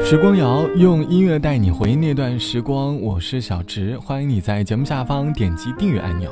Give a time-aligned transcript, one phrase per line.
[0.00, 6.28] 时光谣用音乐带你回忆那段时光，我是小植，欢迎你在节目下方点击订阅按钮。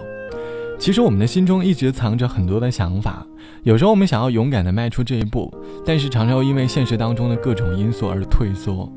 [0.76, 3.24] 其实我们的心中一直藏着很多的想法，
[3.62, 5.52] 有时候我们想要勇敢的迈出这一步，
[5.86, 8.92] 但是常常又因为现实当中的各种因素而退缩。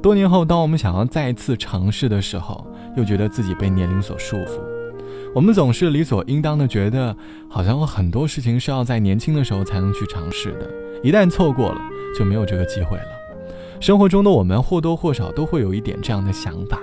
[0.00, 2.64] 多年后，当我们想要再次尝试的时候，
[2.96, 4.60] 又觉得自己被年龄所束缚。
[5.34, 7.14] 我们总是理所应当的觉得，
[7.48, 10.70] 好像有很多事情是要在年轻的时候才能去尝试的，
[11.02, 11.80] 一旦错过了，
[12.16, 13.15] 就没有这个机会了。
[13.80, 16.80] 生活中的我们或多或少都会有一点这样的想法。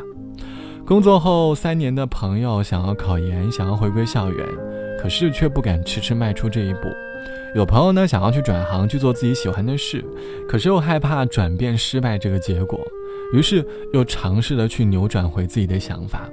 [0.85, 4.45] 工作后三年的朋友想要考研，想要回归校园，
[5.01, 6.81] 可是却不敢迟迟迈出这一步。
[7.55, 10.03] 有朋友呢想要去转行去做自己喜欢的事，
[10.47, 12.79] 可是又害怕转变失败这个结果，
[13.33, 16.29] 于是又尝试的去扭转回自己的想法。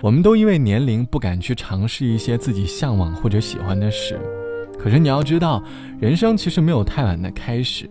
[0.00, 4.18] 我们都因为年龄不敢去尝试一些自己向往或者喜欢的事，
[4.78, 5.62] 可是你要知道，
[6.00, 7.88] 人生其实没有太晚的开始。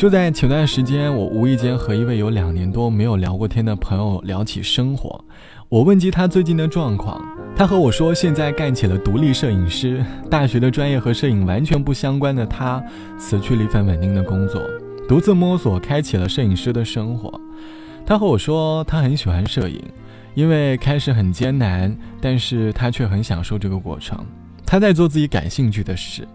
[0.00, 5.22] 就在前段时间，我无意间和一位有两年多没有聊过天的朋友聊起生活。
[5.68, 7.22] 我问及他最近的状况，
[7.54, 10.02] 他和我说，现在干起了独立摄影师。
[10.30, 12.82] 大学的专业和摄影完全不相关的他，
[13.18, 14.62] 辞去了一份稳定的工作，
[15.06, 17.38] 独自摸索，开启了摄影师的生活。
[18.06, 19.84] 他和我说，他很喜欢摄影，
[20.32, 24.18] 因为开始很艰难，但是他却很享受这个过程。
[24.64, 26.26] 他在做自己感兴趣的事。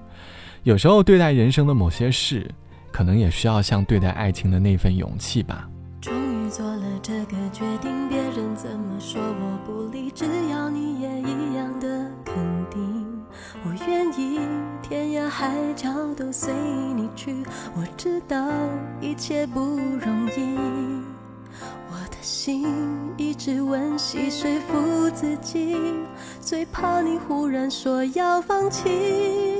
[0.61, 2.47] 有时候对待人生的某些事。
[2.95, 5.67] 可能也需要像对待爱情的那份勇气吧。
[5.99, 12.35] 终于做了这个决定，别人怎么说我不理，只要你也一样的肯
[12.71, 13.21] 定，
[13.65, 14.39] 我愿意
[14.81, 16.53] 天涯海角都随
[16.95, 17.43] 你去。
[17.75, 18.47] 我知道
[19.01, 20.57] 一切不容易，
[21.91, 22.65] 我的心
[23.17, 25.75] 一直温习说服自己，
[26.39, 29.59] 最怕你忽然说要放弃。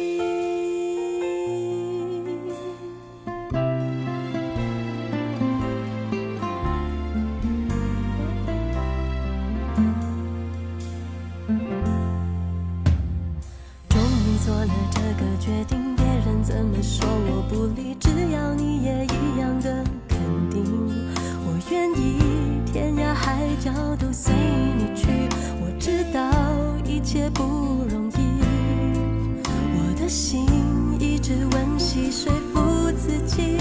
[32.11, 33.57] 说服自己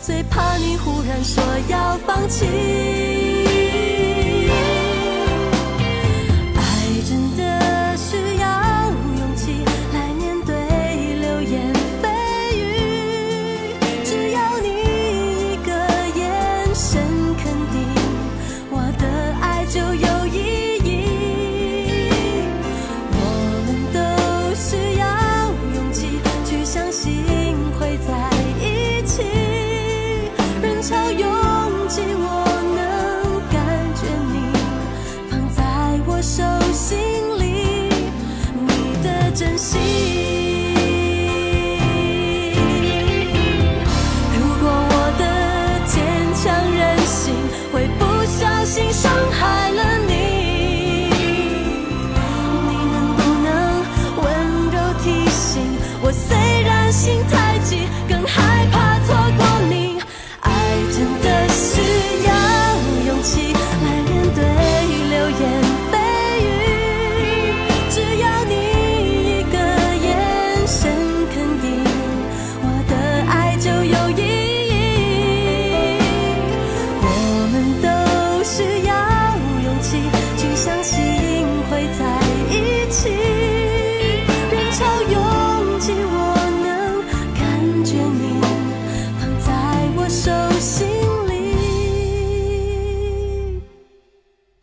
[0.00, 2.71] 最怕你忽然说要放弃。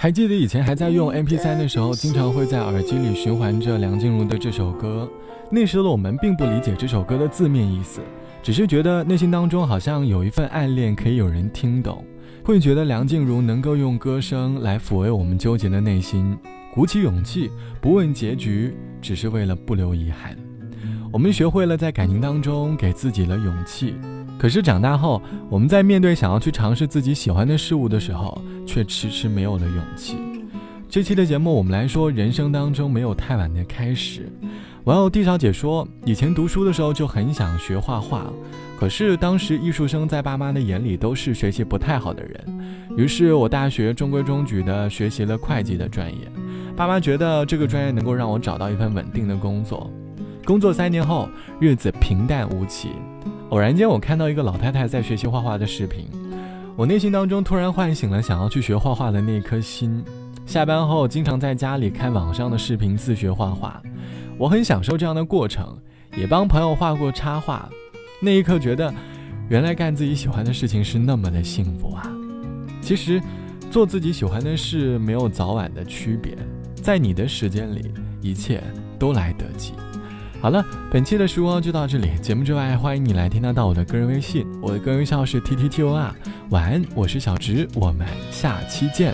[0.10, 5.08] 还记得以前还在用 MP3 的时候，经常会在耳机里循环着梁静茹的这首歌。
[5.52, 8.02] 那时的我们并不理解这首歌的字面意思，
[8.42, 12.04] 只是觉得内心当中好像有一份暗恋可以有人听懂，
[12.44, 16.36] 会觉得梁静茹能够用歌声来抚慰我们纠结的内心。
[16.74, 20.36] 鼓起勇气，不问结局，只是为了不留遗憾。
[21.12, 23.96] 我们学会了在感情当中给自己了勇气，
[24.38, 25.20] 可是长大后，
[25.50, 30.18] 我们在面对想要去尝试自己喜欢的事物的时候，却迟迟没有了勇气。
[30.88, 34.32] 这期的节目，我们来说人生当中没有太晚的开始。
[34.84, 38.32] 网友 D 小姐说，以前读书的时候就很想学画画，
[38.80, 46.32] 可是当时艺术生在爸妈的眼里都是学习不太好的人，于是我大学中规中矩的学习了会计的专业。
[46.76, 49.92] 爸妈觉得这个专业能够让我找到一份稳定的工作。
[50.50, 51.30] 工作三年后，
[51.60, 52.94] 日子平淡无奇。
[53.50, 56.08] 偶然间，我看到一个老太太在学习画画的视频，
[56.76, 60.04] 我内心当中突然唤醒了想要去学画画的那颗心。
[60.48, 63.80] 下班后，经常在家里看网上的视频自学画画，
[64.40, 65.78] 我很享受这样的过程，
[66.18, 67.70] 也帮朋友画过插画。
[68.20, 68.92] 那一刻，觉得
[69.50, 72.12] 原来干自己喜欢的事情是那么的幸福啊！
[72.82, 73.22] 其实，
[73.70, 76.36] 做自己喜欢的事没有早晚的区别，
[76.74, 78.64] 在你的时间里，一切
[78.98, 79.74] 都来得及。
[80.42, 82.18] 好了，本期的时光就到这里。
[82.22, 86.16] 节目之外，欢迎你来添加到我的个人微信，我的个人微信号是 t t t o r。
[86.52, 89.14] 晚安，我是小直，我们下期见。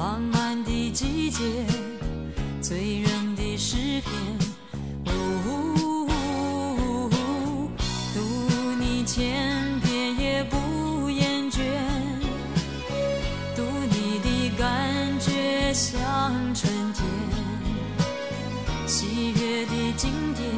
[0.00, 1.44] 浪漫的季节，
[2.62, 4.10] 醉人的诗篇。
[8.14, 8.24] 读
[8.78, 11.60] 你千遍也不厌倦，
[13.54, 17.04] 读你的感觉像春天，
[18.86, 20.48] 喜悦的经典，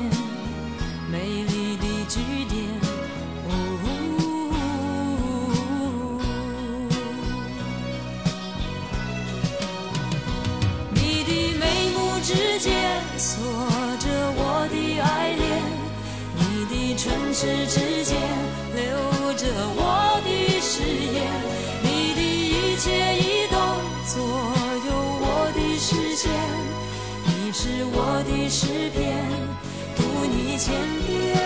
[17.33, 18.15] 时之间
[18.75, 20.83] 留着我的誓
[21.15, 21.25] 言，
[21.83, 23.57] 你的一切移动
[24.07, 24.21] 左
[24.87, 26.31] 右我的视线，
[27.25, 29.25] 你是我的诗篇，
[29.97, 30.75] 读你千
[31.07, 31.42] 遍。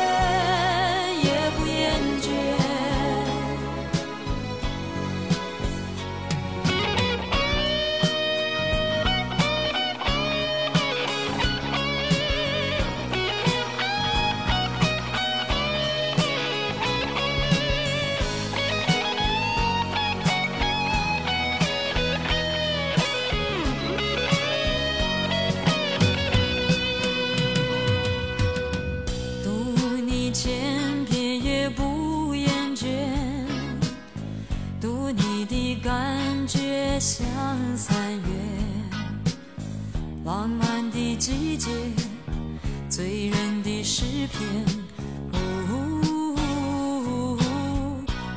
[43.82, 44.86] 诗篇。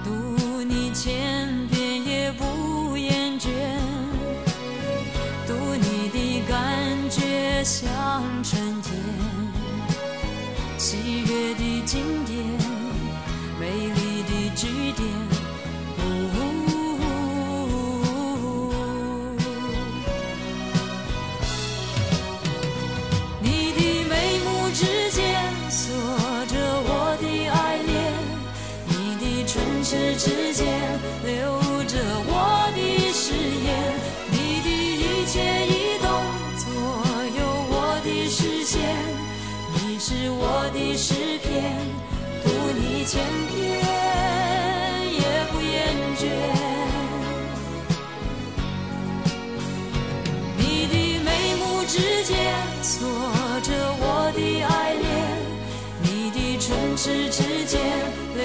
[0.04, 0.92] 读你
[40.10, 41.14] 是我的诗
[41.44, 41.78] 篇，
[42.44, 43.22] 读你千
[43.54, 43.78] 遍
[45.14, 45.70] 也不厌
[46.18, 46.26] 倦。
[50.58, 52.34] 你的眉目之间
[52.82, 53.08] 锁
[53.62, 53.70] 着
[54.02, 55.06] 我的爱恋，
[56.02, 57.80] 你的唇齿之间
[58.34, 58.42] 留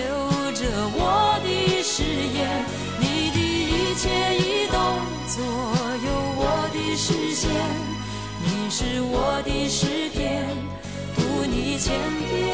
[0.53, 2.03] 着我的誓
[2.37, 2.63] 言，
[3.01, 4.05] 你的一切
[4.37, 4.77] 移动
[5.27, 5.41] 左
[6.05, 7.49] 右我的视线，
[8.43, 10.14] 你是我的诗篇。
[11.85, 11.93] 千
[12.31, 12.54] 遍。